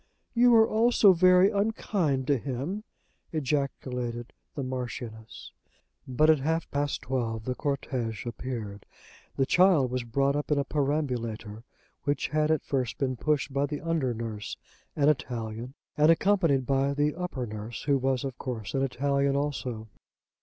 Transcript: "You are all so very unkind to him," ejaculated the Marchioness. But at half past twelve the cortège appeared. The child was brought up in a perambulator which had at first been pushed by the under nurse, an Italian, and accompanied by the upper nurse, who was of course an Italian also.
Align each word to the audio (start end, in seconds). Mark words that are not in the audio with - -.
"You 0.33 0.55
are 0.55 0.67
all 0.67 0.91
so 0.91 1.13
very 1.13 1.51
unkind 1.51 2.25
to 2.25 2.39
him," 2.39 2.83
ejaculated 3.31 4.33
the 4.55 4.63
Marchioness. 4.63 5.51
But 6.07 6.27
at 6.31 6.39
half 6.39 6.67
past 6.71 7.03
twelve 7.03 7.45
the 7.45 7.53
cortège 7.53 8.25
appeared. 8.25 8.87
The 9.35 9.45
child 9.45 9.91
was 9.91 10.03
brought 10.03 10.35
up 10.35 10.49
in 10.51 10.57
a 10.57 10.63
perambulator 10.63 11.65
which 12.01 12.29
had 12.29 12.49
at 12.49 12.63
first 12.65 12.97
been 12.97 13.15
pushed 13.15 13.53
by 13.53 13.67
the 13.67 13.79
under 13.81 14.11
nurse, 14.15 14.57
an 14.95 15.07
Italian, 15.07 15.75
and 15.95 16.09
accompanied 16.09 16.65
by 16.65 16.95
the 16.95 17.13
upper 17.13 17.45
nurse, 17.45 17.83
who 17.83 17.99
was 17.99 18.23
of 18.23 18.39
course 18.39 18.73
an 18.73 18.81
Italian 18.81 19.35
also. 19.35 19.87